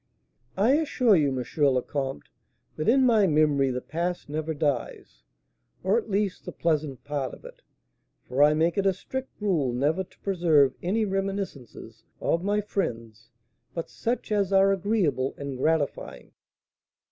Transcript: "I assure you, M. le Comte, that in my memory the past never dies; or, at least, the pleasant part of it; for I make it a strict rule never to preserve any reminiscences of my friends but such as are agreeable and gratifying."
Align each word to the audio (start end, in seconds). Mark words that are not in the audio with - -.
"I 0.57 0.71
assure 0.77 1.15
you, 1.15 1.27
M. 1.27 1.45
le 1.63 1.81
Comte, 1.83 2.27
that 2.75 2.89
in 2.89 3.05
my 3.05 3.27
memory 3.27 3.69
the 3.69 3.81
past 3.81 4.29
never 4.29 4.51
dies; 4.55 5.21
or, 5.83 5.95
at 5.95 6.09
least, 6.09 6.43
the 6.45 6.51
pleasant 6.51 7.03
part 7.03 7.35
of 7.35 7.45
it; 7.45 7.61
for 8.27 8.41
I 8.41 8.55
make 8.55 8.79
it 8.79 8.87
a 8.87 8.93
strict 8.93 9.39
rule 9.39 9.71
never 9.71 10.03
to 10.03 10.19
preserve 10.21 10.73
any 10.81 11.05
reminiscences 11.05 12.03
of 12.19 12.43
my 12.43 12.61
friends 12.61 13.29
but 13.75 13.91
such 13.91 14.31
as 14.31 14.51
are 14.51 14.71
agreeable 14.73 15.35
and 15.37 15.55
gratifying." 15.55 16.31